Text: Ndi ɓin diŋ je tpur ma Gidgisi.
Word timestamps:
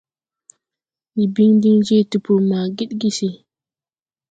Ndi 1.11 1.23
ɓin 1.33 1.53
diŋ 1.61 1.77
je 1.87 1.97
tpur 2.11 2.39
ma 2.49 2.59
Gidgisi. 2.77 3.29